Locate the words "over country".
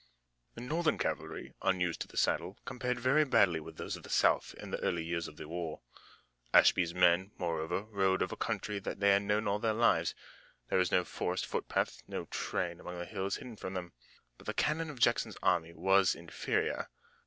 8.23-8.79